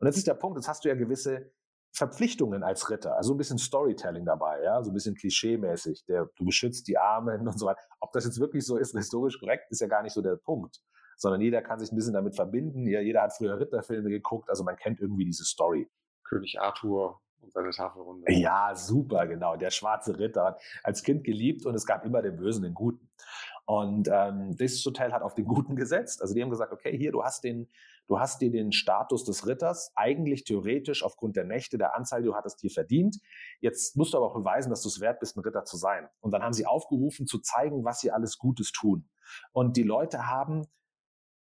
[0.00, 1.52] Und jetzt ist der Punkt, jetzt hast du ja gewisse
[1.92, 6.04] Verpflichtungen als Ritter, also ein bisschen Storytelling dabei, ja, so ein bisschen klischee-mäßig.
[6.06, 7.80] Der, du beschützt die Armen und so weiter.
[8.00, 10.82] Ob das jetzt wirklich so ist, historisch korrekt, ist ja gar nicht so der Punkt.
[11.16, 12.86] Sondern jeder kann sich ein bisschen damit verbinden.
[12.86, 15.90] Ja, jeder hat früher Ritterfilme geguckt, also man kennt irgendwie diese Story.
[16.24, 18.30] König Arthur und seine Tafelrunde.
[18.32, 19.56] Ja, super, genau.
[19.56, 23.08] Der schwarze Ritter als Kind geliebt und es gab immer den Bösen, den Guten.
[23.66, 26.22] Und ähm, dieses Hotel hat auf den Guten gesetzt.
[26.22, 27.68] Also die haben gesagt, okay, hier, du hast den,
[28.06, 32.28] du hast dir den Status des Ritters eigentlich theoretisch aufgrund der Nächte, der Anzahl, die
[32.28, 33.18] du hattest, hier verdient.
[33.60, 36.08] Jetzt musst du aber auch beweisen, dass du es wert bist, ein Ritter zu sein.
[36.20, 39.08] Und dann haben sie aufgerufen, zu zeigen, was sie alles Gutes tun.
[39.52, 40.66] Und die Leute haben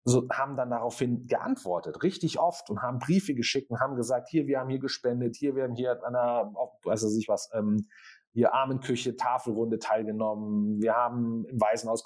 [0.04, 4.46] so, haben dann daraufhin geantwortet, richtig oft und haben Briefe geschickt und haben gesagt, hier,
[4.46, 6.52] wir haben hier gespendet, hier, wir haben hier an einer,
[6.84, 7.86] weiß ich was, ähm,
[8.32, 10.80] hier Armenküche, Tafelrunde teilgenommen.
[10.80, 12.04] Wir haben im Waisenhaus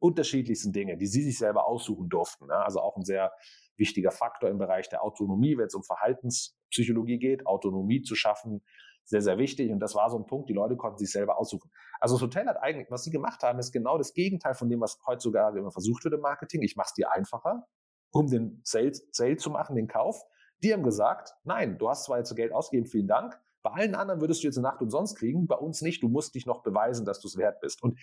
[0.00, 2.46] unterschiedlichsten Dinge, die sie sich selber aussuchen durften.
[2.46, 2.54] Ne?
[2.54, 3.32] Also auch ein sehr
[3.76, 8.62] wichtiger Faktor im Bereich der Autonomie, wenn es um Verhaltenspsychologie geht, Autonomie zu schaffen,
[9.04, 9.70] sehr, sehr wichtig.
[9.70, 11.70] Und das war so ein Punkt, die Leute konnten sich selber aussuchen.
[12.00, 14.80] Also das Hotel hat eigentlich, was sie gemacht haben, ist genau das Gegenteil von dem,
[14.80, 16.62] was heutzutage immer versucht wird im Marketing.
[16.62, 17.66] Ich mache es dir einfacher,
[18.12, 20.22] um den Sale, Sale zu machen, den Kauf.
[20.62, 24.20] Die haben gesagt, nein, du hast zwar jetzt Geld ausgegeben, vielen Dank, bei allen anderen
[24.20, 26.02] würdest du jetzt eine Nacht umsonst kriegen, bei uns nicht.
[26.02, 27.82] Du musst dich noch beweisen, dass du es wert bist.
[27.82, 27.98] Und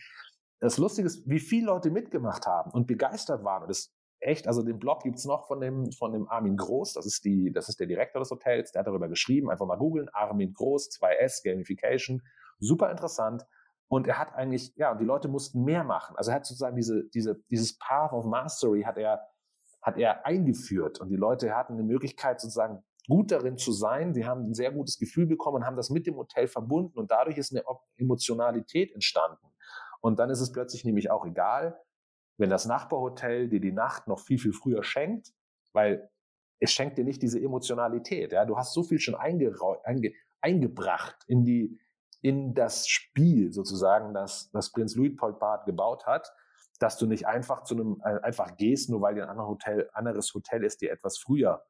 [0.59, 3.61] das Lustige ist, wie viele Leute mitgemacht haben und begeistert waren.
[3.63, 7.05] Und das echt, also den Blog gibt's noch von dem, von dem Armin Groß, das
[7.05, 10.09] ist, die, das ist der Direktor des Hotels, der hat darüber geschrieben, einfach mal googeln,
[10.13, 12.21] Armin Groß, 2S, Gamification,
[12.59, 13.43] super interessant.
[13.87, 16.15] Und er hat eigentlich, ja, die Leute mussten mehr machen.
[16.15, 19.21] Also er hat sozusagen diese, diese, dieses Path of Mastery hat er,
[19.81, 24.13] hat er eingeführt und die Leute hatten eine Möglichkeit sozusagen gut darin zu sein.
[24.13, 27.37] Sie haben ein sehr gutes Gefühl bekommen, haben das mit dem Hotel verbunden und dadurch
[27.37, 27.63] ist eine
[27.97, 29.47] Emotionalität entstanden.
[30.01, 31.79] Und dann ist es plötzlich nämlich auch egal,
[32.37, 35.31] wenn das Nachbarhotel dir die Nacht noch viel, viel früher schenkt,
[35.73, 36.09] weil
[36.59, 38.31] es schenkt dir nicht diese Emotionalität.
[38.31, 38.45] Ja?
[38.45, 39.53] Du hast so viel schon einge
[40.41, 41.79] eingebracht in die,
[42.21, 46.33] in das Spiel sozusagen, das, das Prinz Luitpold Bad gebaut hat,
[46.79, 49.89] dass du nicht einfach zu einem, äh, einfach gehst, nur weil dir ein anderes Hotel,
[49.93, 51.63] anderes Hotel ist, dir etwas früher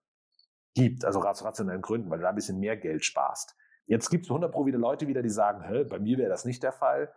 [0.73, 3.55] gibt, also aus rationellen Gründen, weil du da ein bisschen mehr Geld sparst.
[3.85, 6.63] Jetzt gibt es 100 pro wieder Leute wieder, die sagen, bei mir wäre das nicht
[6.63, 7.13] der Fall.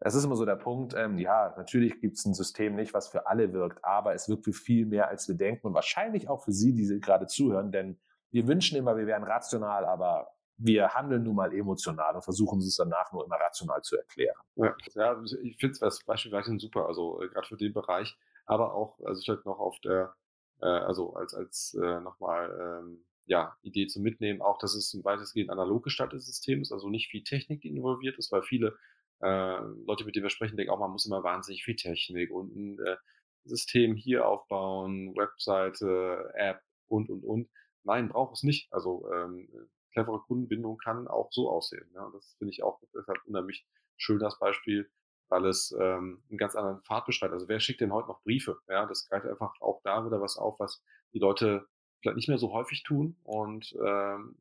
[0.00, 3.08] Es ist immer so der Punkt, ähm, ja, natürlich gibt es ein System nicht, was
[3.08, 6.42] für alle wirkt, aber es wirkt für viel mehr, als wir denken und wahrscheinlich auch
[6.42, 10.90] für Sie, die Sie gerade zuhören, denn wir wünschen immer, wir wären rational, aber wir
[10.94, 14.36] handeln nun mal emotional und versuchen es danach nur immer rational zu erklären.
[14.56, 18.18] Ja, ja ich finde es das Beispiel weiterhin super, also äh, gerade für den Bereich,
[18.46, 20.14] aber auch, also vielleicht noch auf der
[20.62, 25.04] äh, also als, als äh, nochmal ähm, ja, Idee zum Mitnehmen, auch dass es ein
[25.04, 28.76] weitestgehend analog gestaltetes System ist, also nicht viel Technik involviert ist, weil viele
[29.20, 32.54] äh, Leute, mit denen wir sprechen, denken auch, man muss immer wahnsinnig viel Technik und
[32.56, 32.96] ein äh,
[33.44, 37.48] System hier aufbauen, Webseite, App und, und, und.
[37.84, 38.72] Nein, braucht es nicht.
[38.72, 39.48] Also ähm,
[39.92, 41.88] clevere Kundenbindung kann auch so aussehen.
[41.94, 42.04] Ja?
[42.04, 44.90] Und das finde ich auch deshalb unheimlich schön, das Beispiel,
[45.30, 47.32] weil es ähm, einen ganz anderen Pfad beschreibt.
[47.32, 48.58] Also wer schickt denn heute noch Briefe?
[48.68, 51.66] Ja, das greift einfach auch da wieder was auf, was die Leute
[52.00, 54.36] vielleicht nicht mehr so häufig tun und ähm,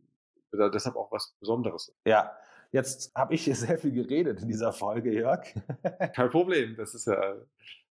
[0.52, 1.94] deshalb auch was Besonderes.
[2.06, 2.32] Ja,
[2.72, 5.46] jetzt habe ich hier sehr viel geredet in dieser Folge, Jörg.
[6.16, 7.36] Kein Problem, das ist ja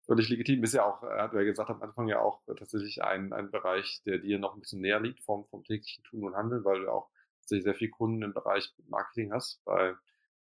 [0.07, 0.63] völlig legitim.
[0.63, 4.03] Ist ja auch, hat er ja gesagt am Anfang ja auch tatsächlich ein, ein Bereich,
[4.05, 6.93] der dir noch ein bisschen näher liegt vom, vom täglichen Tun und Handeln, weil du
[6.93, 7.09] auch
[7.41, 9.65] tatsächlich sehr viele Kunden im Bereich Marketing hast.
[9.65, 9.95] Bei,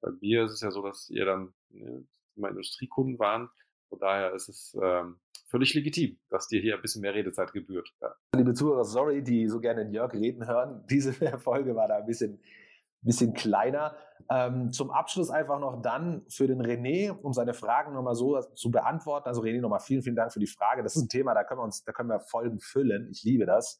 [0.00, 2.04] bei mir ist es ja so, dass ihr dann ne,
[2.40, 3.48] immer Industriekunden waren.
[3.88, 7.92] Von daher ist es ähm, völlig legitim, dass dir hier ein bisschen mehr Redezeit gebührt.
[8.00, 8.14] Ja.
[8.36, 10.84] Liebe Zuhörer, sorry, die so gerne Jörg reden hören.
[10.90, 12.40] Diese Folge war da ein bisschen,
[13.02, 13.96] bisschen kleiner.
[14.30, 18.70] Ähm, zum Abschluss einfach noch dann für den René, um seine Fragen nochmal so zu
[18.70, 19.28] beantworten.
[19.28, 20.82] Also René, nochmal vielen, vielen Dank für die Frage.
[20.82, 23.08] Das ist ein Thema, da können wir uns, da können wir Folgen füllen.
[23.10, 23.78] Ich liebe das.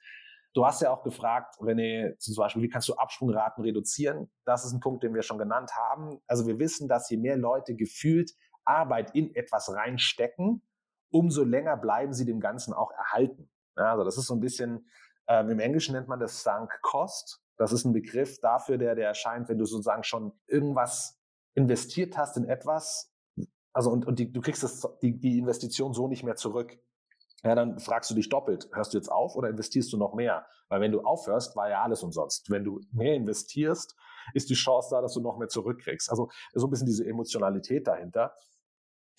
[0.53, 4.29] Du hast ja auch gefragt, René, zum Beispiel, wie kannst du Absprungraten reduzieren?
[4.44, 6.18] Das ist ein Punkt, den wir schon genannt haben.
[6.27, 8.33] Also wir wissen, dass je mehr Leute gefühlt
[8.64, 10.62] Arbeit in etwas reinstecken,
[11.11, 13.51] umso länger bleiben sie dem Ganzen auch erhalten.
[13.77, 14.88] Ja, also das ist so ein bisschen,
[15.29, 17.40] ähm, im Englischen nennt man das Sunk Cost.
[17.57, 21.20] Das ist ein Begriff dafür, der, der erscheint, wenn du sozusagen schon irgendwas
[21.55, 23.12] investiert hast in etwas,
[23.73, 26.79] also und, und die, du kriegst das, die, die Investition so nicht mehr zurück.
[27.42, 30.46] Ja, dann fragst du dich doppelt, hörst du jetzt auf oder investierst du noch mehr?
[30.68, 32.51] Weil wenn du aufhörst, war ja alles umsonst.
[32.51, 33.96] Wenn du mehr investierst,
[34.35, 36.11] ist die Chance da, dass du noch mehr zurückkriegst.
[36.11, 38.35] Also so ein bisschen diese Emotionalität dahinter.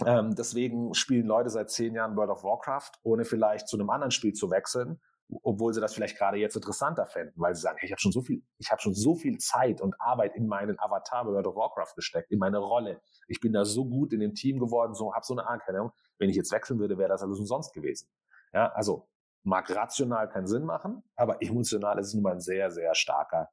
[0.06, 4.12] Ähm, deswegen spielen Leute seit zehn Jahren World of Warcraft, ohne vielleicht zu einem anderen
[4.12, 5.00] Spiel zu wechseln,
[5.44, 8.12] obwohl sie das vielleicht gerade jetzt interessanter fänden, weil sie sagen, hey, ich habe schon
[8.12, 11.48] so viel, ich habe schon so viel Zeit und Arbeit in meinen Avatar bei World
[11.48, 13.02] of Warcraft gesteckt, in meine Rolle.
[13.28, 15.92] Ich bin da so gut in dem Team geworden, so habe so eine Anerkennung.
[16.18, 18.10] Wenn ich jetzt wechseln würde, wäre das alles umsonst gewesen.
[18.54, 19.08] Ja, also
[19.44, 23.50] mag rational keinen Sinn machen, aber emotional ist es nun mal ein sehr, sehr starker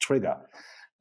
[0.00, 0.48] Trigger.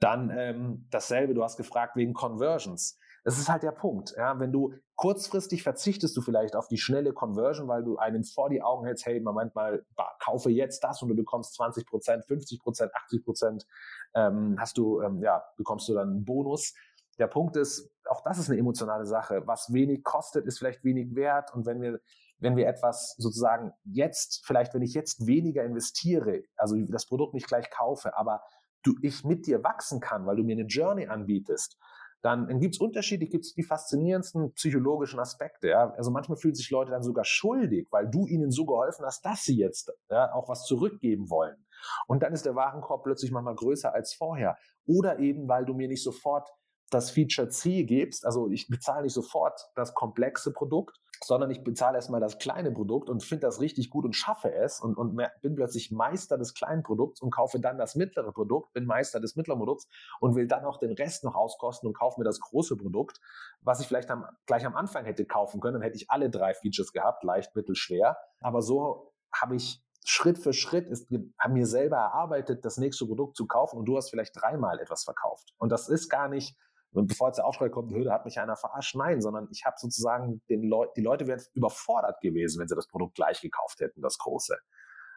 [0.01, 2.97] Dann ähm, dasselbe, du hast gefragt wegen Conversions.
[3.23, 4.15] Das ist halt der Punkt.
[4.17, 8.49] Ja, wenn du kurzfristig verzichtest du vielleicht auf die schnelle Conversion, weil du einen vor
[8.49, 9.85] die Augen hältst, hey, Moment mal,
[10.19, 13.67] kaufe jetzt das und du bekommst 20 Prozent, 50 Prozent, 80 Prozent,
[14.15, 16.73] ähm, hast du, ähm, ja, bekommst du dann einen Bonus.
[17.19, 19.43] Der Punkt ist, auch das ist eine emotionale Sache.
[19.45, 21.53] Was wenig kostet, ist vielleicht wenig wert.
[21.53, 21.99] Und wenn wir,
[22.39, 27.47] wenn wir etwas sozusagen jetzt, vielleicht wenn ich jetzt weniger investiere, also das Produkt nicht
[27.47, 28.41] gleich kaufe, aber
[28.83, 31.77] du, ich mit dir wachsen kann, weil du mir eine Journey anbietest,
[32.21, 35.69] dann, dann gibt es unterschiedlich, gibt es die faszinierendsten psychologischen Aspekte.
[35.69, 35.91] Ja?
[35.97, 39.43] Also manchmal fühlen sich Leute dann sogar schuldig, weil du ihnen so geholfen hast, dass
[39.43, 41.65] sie jetzt ja, auch was zurückgeben wollen.
[42.07, 44.57] Und dann ist der Warenkorb plötzlich manchmal größer als vorher.
[44.85, 46.47] Oder eben, weil du mir nicht sofort
[46.91, 51.97] das Feature C gibst, also ich bezahle nicht sofort das komplexe Produkt, sondern ich bezahle
[51.97, 55.55] erstmal das kleine Produkt und finde das richtig gut und schaffe es und, und bin
[55.55, 59.59] plötzlich Meister des kleinen Produkts und kaufe dann das mittlere Produkt, bin Meister des mittleren
[59.59, 59.87] Produkts
[60.19, 63.19] und will dann auch den Rest noch auskosten und kaufe mir das große Produkt,
[63.61, 66.53] was ich vielleicht am, gleich am Anfang hätte kaufen können, dann hätte ich alle drei
[66.53, 68.17] Features gehabt, leicht, mittel, schwer.
[68.39, 73.37] Aber so habe ich Schritt für Schritt ist, haben mir selber erarbeitet, das nächste Produkt
[73.37, 75.53] zu kaufen und du hast vielleicht dreimal etwas verkauft.
[75.57, 76.57] Und das ist gar nicht,
[76.93, 78.95] und bevor jetzt der Aufschrei kommt, Höhle hat mich einer verarscht.
[78.95, 82.87] Nein, sondern ich habe sozusagen den Leuten, die Leute wären überfordert gewesen, wenn sie das
[82.87, 84.57] Produkt gleich gekauft hätten, das große.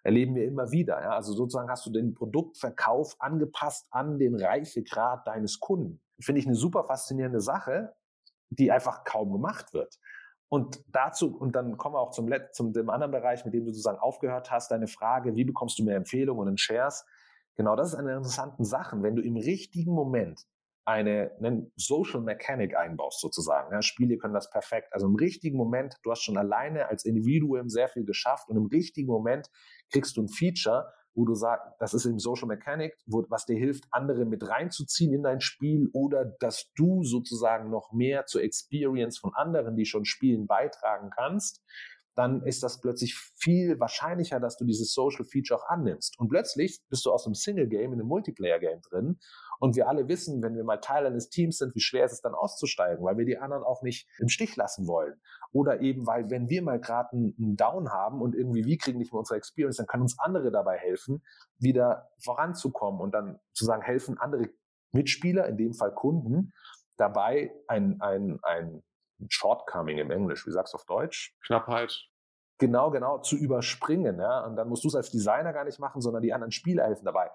[0.05, 1.01] Erleben wir immer wieder.
[1.03, 1.11] Ja?
[1.11, 6.01] Also sozusagen hast du den Produktverkauf angepasst an den Reifegrad deines Kunden.
[6.21, 7.95] Finde ich eine super faszinierende Sache,
[8.51, 9.99] die einfach kaum gemacht wird.
[10.49, 13.73] Und dazu, und dann kommen wir auch zum, zum dem anderen Bereich, mit dem du
[13.73, 17.05] sozusagen aufgehört hast, deine Frage, wie bekommst du mehr Empfehlungen und Shares?
[17.57, 19.03] Genau, das ist eine interessante Sache.
[19.03, 20.47] Wenn du im richtigen Moment
[20.85, 23.73] eine, eine Social Mechanic einbaust sozusagen.
[23.73, 24.89] Ja, Spiele können das perfekt.
[24.93, 28.67] Also im richtigen Moment, du hast schon alleine als Individuum sehr viel geschafft und im
[28.67, 29.51] richtigen Moment
[29.91, 33.57] kriegst du ein Feature, wo du sagst, das ist im Social Mechanic, wo, was dir
[33.57, 39.19] hilft, andere mit reinzuziehen in dein Spiel oder dass du sozusagen noch mehr zur Experience
[39.19, 41.63] von anderen, die schon spielen, beitragen kannst
[42.15, 46.19] dann ist das plötzlich viel wahrscheinlicher, dass du dieses Social Feature auch annimmst.
[46.19, 49.19] Und plötzlich bist du aus einem Single Game in einem Multiplayer Game drin.
[49.61, 52.21] Und wir alle wissen, wenn wir mal Teil eines Teams sind, wie schwer ist es
[52.21, 55.21] dann auszusteigen, weil wir die anderen auch nicht im Stich lassen wollen.
[55.53, 59.13] Oder eben, weil wenn wir mal gerade einen Down haben und irgendwie, wie kriegen nicht
[59.13, 61.23] mehr unsere Experience, dann können uns andere dabei helfen,
[61.59, 64.49] wieder voranzukommen und dann sozusagen helfen andere
[64.93, 66.53] Mitspieler, in dem Fall Kunden,
[66.97, 68.83] dabei ein, ein, ein
[69.29, 71.37] Shortcoming im Englisch, wie sagst du auf Deutsch?
[71.47, 72.09] Knappheit.
[72.59, 74.19] Genau, genau, zu überspringen.
[74.19, 74.45] Ja?
[74.45, 77.05] Und dann musst du es als Designer gar nicht machen, sondern die anderen Spieler helfen
[77.05, 77.31] dabei.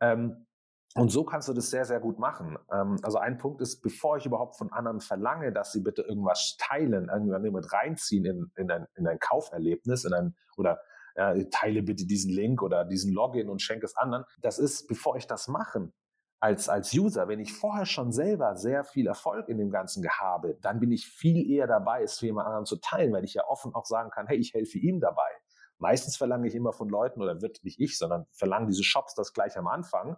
[0.00, 0.46] Ähm,
[0.94, 2.56] und so kannst du das sehr, sehr gut machen.
[2.72, 6.56] Ähm, also ein Punkt ist, bevor ich überhaupt von anderen verlange, dass sie bitte irgendwas
[6.58, 10.80] teilen, irgendwie mit reinziehen in, in, ein, in ein Kauferlebnis, in ein, oder
[11.16, 14.24] ja, teile bitte diesen Link oder diesen Login und schenke es anderen.
[14.40, 15.92] Das ist, bevor ich das machen,
[16.40, 20.58] als, als User, wenn ich vorher schon selber sehr viel Erfolg in dem Ganzen habe,
[20.60, 23.46] dann bin ich viel eher dabei, es für jemand anderen zu teilen, weil ich ja
[23.48, 25.30] offen auch sagen kann, hey, ich helfe ihm dabei.
[25.78, 29.32] Meistens verlange ich immer von Leuten, oder wird nicht ich, sondern verlangen diese Shops das
[29.32, 30.16] gleich am Anfang,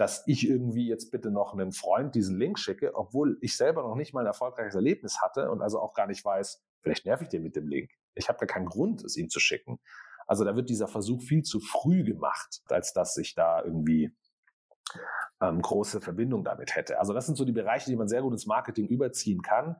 [0.00, 3.96] dass ich irgendwie jetzt bitte noch einem Freund diesen Link schicke, obwohl ich selber noch
[3.96, 7.28] nicht mal ein erfolgreiches Erlebnis hatte und also auch gar nicht weiß, vielleicht nerv ich
[7.28, 7.90] den mit dem Link.
[8.14, 9.78] Ich habe gar keinen Grund, es ihm zu schicken.
[10.26, 14.16] Also da wird dieser Versuch viel zu früh gemacht, als dass ich da irgendwie
[15.42, 16.98] ähm, große Verbindung damit hätte.
[16.98, 19.76] Also das sind so die Bereiche, die man sehr gut ins Marketing überziehen kann.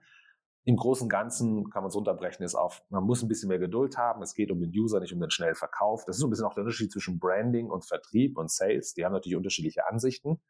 [0.65, 3.59] Im Großen und Ganzen kann man es unterbrechen, ist auf, man muss ein bisschen mehr
[3.59, 4.23] Geduld haben.
[4.23, 6.05] Es geht um den User, nicht um den schnellen Verkauf.
[6.05, 8.93] Das ist so ein bisschen auch der Unterschied zwischen Branding und Vertrieb und Sales.
[8.93, 10.41] Die haben natürlich unterschiedliche Ansichten.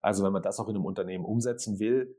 [0.00, 2.16] Also wenn man das auch in einem Unternehmen umsetzen will,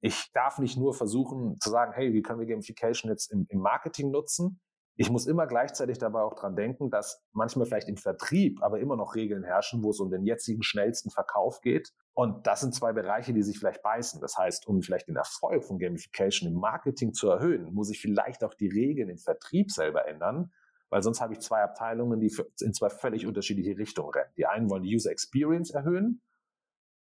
[0.00, 3.60] ich darf nicht nur versuchen zu sagen, hey, wie können wir Gamification jetzt im, im
[3.60, 4.60] Marketing nutzen?
[4.98, 8.96] Ich muss immer gleichzeitig dabei auch dran denken, dass manchmal vielleicht im Vertrieb aber immer
[8.96, 11.92] noch Regeln herrschen, wo es um den jetzigen schnellsten Verkauf geht.
[12.14, 14.22] Und das sind zwei Bereiche, die sich vielleicht beißen.
[14.22, 18.42] Das heißt, um vielleicht den Erfolg von Gamification im Marketing zu erhöhen, muss ich vielleicht
[18.42, 20.50] auch die Regeln im Vertrieb selber ändern,
[20.88, 24.32] weil sonst habe ich zwei Abteilungen, die in zwei völlig unterschiedliche Richtungen rennen.
[24.38, 26.22] Die einen wollen die User Experience erhöhen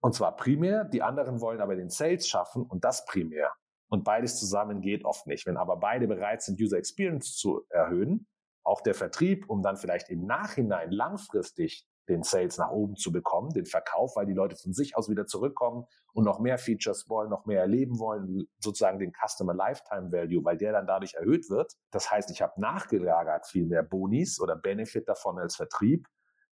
[0.02, 3.52] und zwar primär, die anderen wollen aber den Sales schaffen und das primär.
[3.92, 5.44] Und beides zusammen geht oft nicht.
[5.44, 8.26] Wenn aber beide bereit sind, User Experience zu erhöhen,
[8.64, 13.50] auch der Vertrieb, um dann vielleicht im Nachhinein langfristig den Sales nach oben zu bekommen,
[13.50, 17.28] den Verkauf, weil die Leute von sich aus wieder zurückkommen und noch mehr Features wollen,
[17.28, 21.74] noch mehr erleben wollen, sozusagen den Customer Lifetime Value, weil der dann dadurch erhöht wird.
[21.90, 26.08] Das heißt, ich habe nachgelagert viel mehr Bonis oder Benefit davon als Vertrieb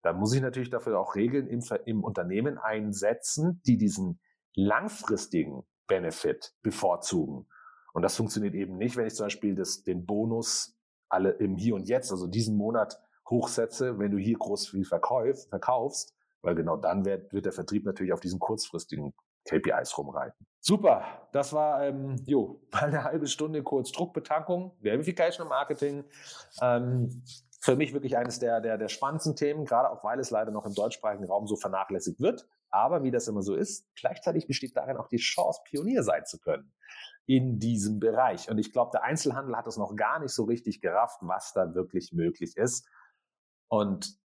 [0.04, 4.22] dann muss ich natürlich dafür auch Regeln im, im Unternehmen einsetzen, die diesen
[4.54, 7.48] langfristigen Benefit bevorzugen.
[7.94, 10.78] Und das funktioniert eben nicht, wenn ich zum Beispiel das, den Bonus
[11.10, 15.48] alle im Hier und Jetzt, also diesen Monat hochsetze, wenn du hier groß viel verkauf,
[15.50, 19.14] verkaufst, weil genau dann wird, wird der Vertrieb natürlich auf diesen kurzfristigen
[19.46, 20.46] KPIs rumreiten.
[20.60, 26.04] Super, das war ähm, jo, mal eine halbe Stunde kurz Druckbetankung, Verification Marketing.
[26.62, 27.24] Ähm,
[27.60, 30.66] für mich wirklich eines der, der, der spannendsten Themen, gerade auch weil es leider noch
[30.66, 32.48] im deutschsprachigen Raum so vernachlässigt wird.
[32.78, 36.40] Aber wie das immer so ist, gleichzeitig besteht darin auch die Chance, Pionier sein zu
[36.40, 36.72] können
[37.26, 38.50] in diesem Bereich.
[38.50, 41.74] Und ich glaube, der Einzelhandel hat es noch gar nicht so richtig gerafft, was da
[41.74, 42.88] wirklich möglich ist.
[43.68, 44.18] Und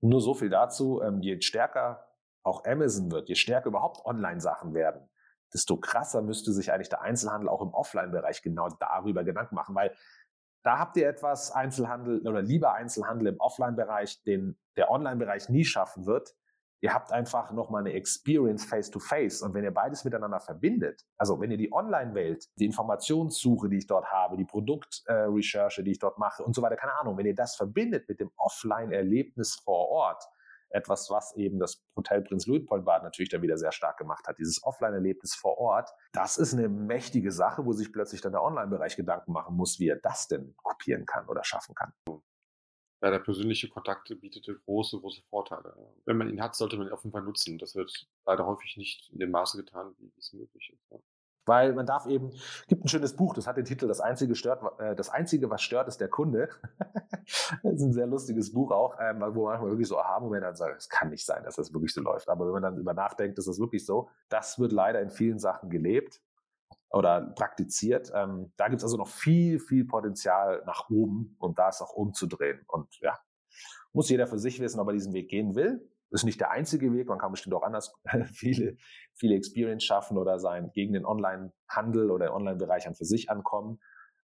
[0.00, 2.06] nur so viel dazu, ähm, je stärker
[2.42, 5.10] auch Amazon wird, je stärker überhaupt Online-Sachen werden,
[5.52, 9.94] desto krasser müsste sich eigentlich der Einzelhandel auch im Offline-Bereich genau darüber Gedanken machen, weil
[10.62, 16.06] da habt ihr etwas Einzelhandel oder lieber Einzelhandel im Offline-Bereich, den der Online-Bereich nie schaffen
[16.06, 16.34] wird.
[16.82, 19.42] Ihr habt einfach nochmal eine Experience face-to-face.
[19.42, 19.44] -face.
[19.44, 23.86] Und wenn ihr beides miteinander verbindet, also wenn ihr die Online-Welt, die Informationssuche, die ich
[23.86, 27.26] dort habe, die Produktrecherche, äh, die ich dort mache und so weiter, keine Ahnung, wenn
[27.26, 30.24] ihr das verbindet mit dem Offline-Erlebnis vor Ort,
[30.70, 34.38] etwas, was eben das Hotel Prinz Luitpold Bad natürlich dann wieder sehr stark gemacht hat.
[34.38, 38.96] Dieses Offline-Erlebnis vor Ort, das ist eine mächtige Sache, wo sich plötzlich dann der Online-Bereich
[38.96, 41.92] Gedanken machen muss, wie er das denn kopieren kann oder schaffen kann.
[43.02, 45.74] Ja, der persönliche Kontakt bietet große, große Vorteile.
[46.04, 47.56] Wenn man ihn hat, sollte man ihn auf jeden Fall nutzen.
[47.56, 51.02] Das wird leider häufig nicht in dem Maße getan, wie es möglich ist.
[51.46, 52.32] Weil man darf eben,
[52.68, 55.62] gibt ein schönes Buch, das hat den Titel Das Einzige stört, äh, das Einzige, was
[55.62, 56.50] stört, ist der Kunde.
[57.62, 60.56] das ist ein sehr lustiges Buch auch, ähm, wo man manchmal wirklich so Aha-Momente dann
[60.56, 62.28] sagt, es kann nicht sein, dass das wirklich so läuft.
[62.28, 64.10] Aber wenn man dann über nachdenkt, ist das wirklich so.
[64.28, 66.20] Das wird leider in vielen Sachen gelebt
[66.90, 68.10] oder praktiziert.
[68.14, 71.92] Ähm, da gibt es also noch viel, viel Potenzial nach oben und da ist auch
[71.92, 72.64] umzudrehen.
[72.66, 73.18] Und ja,
[73.92, 75.88] muss jeder für sich wissen, ob er diesen Weg gehen will.
[76.10, 77.08] Ist nicht der einzige Weg.
[77.08, 77.94] Man kann bestimmt auch anders
[78.32, 78.76] viele,
[79.14, 83.80] viele Experience schaffen oder sein gegen den Online-Handel oder Online-Bereich an für sich ankommen.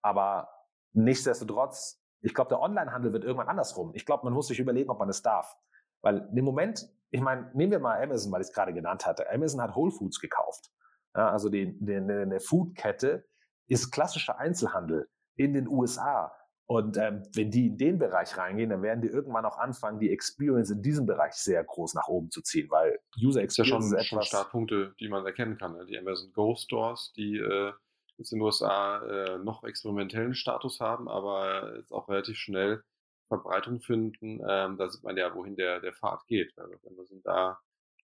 [0.02, 0.48] Aber
[0.92, 3.92] nichtsdestotrotz, ich glaube, der Online-Handel wird irgendwann andersrum.
[3.94, 5.56] Ich glaube, man muss sich überlegen, ob man es darf.
[6.02, 9.30] Weil im Moment, ich meine, nehmen wir mal Amazon, weil ich es gerade genannt hatte.
[9.30, 10.72] Amazon hat Whole Foods gekauft.
[11.16, 13.26] Ja, also die, die, die, eine Food-Kette
[13.68, 16.32] ist klassischer Einzelhandel in den USA.
[16.66, 20.10] Und ähm, wenn die in den Bereich reingehen, dann werden die irgendwann auch anfangen, die
[20.10, 23.98] Experience in diesem Bereich sehr groß nach oben zu ziehen, weil User Experience ist ja
[23.98, 25.72] schon, ist etwas schon Startpunkte, die man erkennen kann.
[25.72, 25.86] Ne?
[25.86, 27.72] Die Amazon Go Stores, die äh,
[28.18, 32.82] jetzt in den USA äh, noch experimentellen Status haben, aber jetzt auch relativ schnell
[33.28, 34.40] Verbreitung finden.
[34.46, 36.52] Ähm, da sieht man ja, wohin der, der Pfad geht.
[36.58, 37.60] Also Amazon da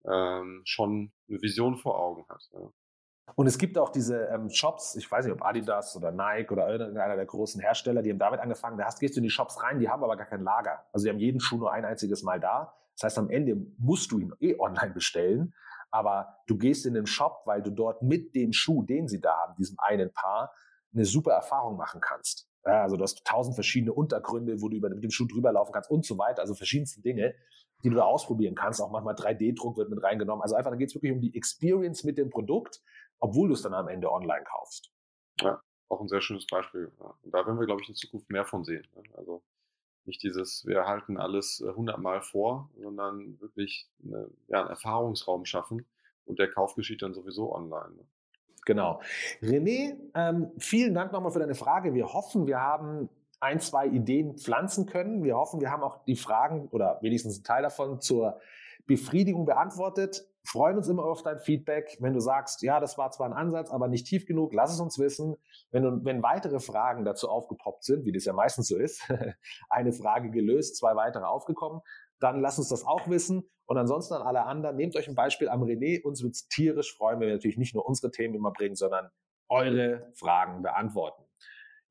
[0.05, 2.41] ähm, schon eine Vision vor Augen hat.
[2.53, 2.71] Ja.
[3.35, 6.69] Und es gibt auch diese ähm, Shops, ich weiß nicht, ob Adidas oder Nike oder
[6.69, 9.61] irgendeiner der großen Hersteller, die haben damit angefangen, da hast, gehst du in die Shops
[9.63, 10.83] rein, die haben aber gar kein Lager.
[10.91, 12.73] Also die haben jeden Schuh nur ein einziges Mal da.
[12.95, 15.53] Das heißt, am Ende musst du ihn eh online bestellen,
[15.91, 19.35] aber du gehst in den Shop, weil du dort mit dem Schuh, den sie da
[19.37, 20.53] haben, diesem einen Paar,
[20.93, 22.47] eine super Erfahrung machen kannst.
[22.65, 25.71] Ja, also du hast tausend verschiedene Untergründe, wo du über mit dem Schuh drüber laufen
[25.71, 27.33] kannst und so weiter, also verschiedenste Dinge,
[27.83, 28.81] die du da ausprobieren kannst.
[28.81, 30.41] Auch manchmal 3D-Druck wird mit reingenommen.
[30.41, 32.81] Also einfach, da geht es wirklich um die Experience mit dem Produkt
[33.19, 34.91] obwohl du es dann am Ende online kaufst.
[35.41, 36.91] Ja, auch ein sehr schönes Beispiel.
[36.97, 38.87] Und da werden wir, glaube ich, in Zukunft mehr von sehen.
[38.95, 39.03] Ne?
[39.15, 39.43] Also
[40.05, 45.85] nicht dieses, wir halten alles äh, hundertmal vor, sondern wirklich eine, ja, einen Erfahrungsraum schaffen
[46.25, 47.95] und der Kauf geschieht dann sowieso online.
[47.95, 48.05] Ne?
[48.65, 49.01] Genau.
[49.41, 51.93] René, ähm, vielen Dank nochmal für deine Frage.
[51.93, 55.23] Wir hoffen, wir haben ein, zwei Ideen pflanzen können.
[55.23, 58.39] Wir hoffen, wir haben auch die Fragen oder wenigstens einen Teil davon zur
[58.89, 60.25] Befriedigung beantwortet.
[60.43, 61.95] freuen uns immer auf dein Feedback.
[61.99, 64.79] Wenn du sagst, ja, das war zwar ein Ansatz, aber nicht tief genug, lass es
[64.79, 65.35] uns wissen.
[65.69, 69.07] Wenn, du, wenn weitere Fragen dazu aufgepoppt sind, wie das ja meistens so ist,
[69.69, 71.81] eine Frage gelöst, zwei weitere aufgekommen,
[72.19, 73.47] dann lass uns das auch wissen.
[73.67, 76.01] Und ansonsten an alle anderen, nehmt euch ein Beispiel am René.
[76.01, 79.11] Uns wird es tierisch freuen, wenn wir natürlich nicht nur unsere Themen immer bringen, sondern
[79.49, 81.23] eure Fragen beantworten.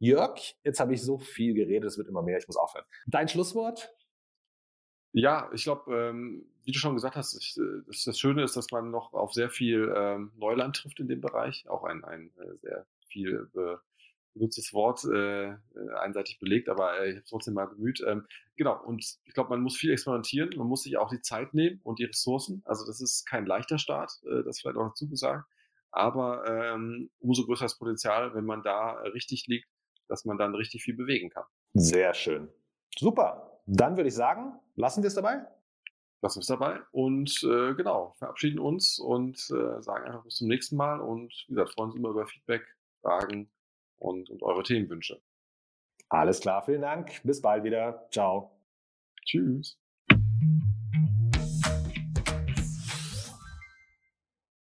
[0.01, 2.87] Jörg, jetzt habe ich so viel geredet, es wird immer mehr, ich muss aufhören.
[3.07, 3.95] Dein Schlusswort?
[5.19, 8.57] Ja, ich glaube, ähm, wie du schon gesagt hast, ich, äh, das, das, Schöne ist,
[8.57, 11.69] dass man noch auf sehr viel ähm, Neuland trifft in dem Bereich.
[11.69, 13.49] Auch ein, ein äh, sehr viel
[14.35, 15.57] benutztes Wort, äh, äh,
[15.99, 18.01] einseitig belegt, aber äh, ich habe es trotzdem mal bemüht.
[18.07, 18.27] Ähm,
[18.57, 21.81] genau, und ich glaube, man muss viel experimentieren, man muss sich auch die Zeit nehmen
[21.83, 22.63] und die Ressourcen.
[22.65, 25.51] Also das ist kein leichter Start, das vielleicht auch dazu gesagt.
[25.91, 29.67] Aber ähm, umso größer das Potenzial, wenn man da richtig liegt,
[30.07, 31.45] dass man dann richtig viel bewegen kann.
[31.75, 32.49] Sehr schön.
[32.97, 33.61] Super.
[33.67, 35.47] Dann würde ich sagen, lassen wir es dabei?
[36.21, 40.49] Lassen wir es dabei und äh, genau, verabschieden uns und äh, sagen einfach bis zum
[40.49, 43.51] nächsten Mal und wie gesagt, freuen uns immer über Feedback, Fragen
[43.99, 45.21] und, und eure Themenwünsche.
[46.09, 47.21] Alles klar, vielen Dank.
[47.23, 48.09] Bis bald wieder.
[48.11, 48.51] Ciao.
[49.25, 49.79] Tschüss.